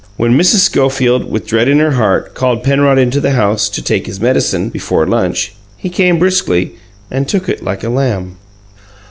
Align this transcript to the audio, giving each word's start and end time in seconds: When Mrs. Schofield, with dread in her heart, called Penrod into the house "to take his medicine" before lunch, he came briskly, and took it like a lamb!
When 0.17 0.35
Mrs. 0.35 0.61
Schofield, 0.61 1.29
with 1.29 1.45
dread 1.45 1.67
in 1.69 1.77
her 1.77 1.91
heart, 1.91 2.33
called 2.33 2.63
Penrod 2.63 2.97
into 2.97 3.21
the 3.21 3.33
house 3.37 3.69
"to 3.69 3.83
take 3.83 4.07
his 4.07 4.19
medicine" 4.19 4.69
before 4.69 5.05
lunch, 5.05 5.53
he 5.77 5.89
came 5.91 6.17
briskly, 6.17 6.71
and 7.11 7.27
took 7.29 7.47
it 7.47 7.63
like 7.63 7.83
a 7.83 7.89
lamb! 7.89 8.37